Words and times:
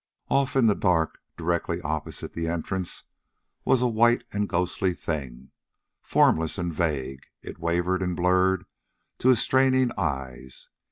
Off 0.31 0.55
in 0.55 0.65
the 0.65 0.73
dark, 0.73 1.19
directly 1.37 1.79
opposite 1.83 2.33
the 2.33 2.47
entrance, 2.47 3.03
was 3.63 3.83
a 3.83 3.87
white 3.87 4.23
and 4.31 4.49
ghostly 4.49 4.95
thing. 4.95 5.51
Formless 6.01 6.57
and 6.57 6.73
vague, 6.73 7.27
it 7.43 7.59
wavered 7.59 8.01
and 8.01 8.15
blurred 8.15 8.65
to 9.19 9.29
his 9.29 9.37
straining 9.41 9.91
eyes. 9.99 10.69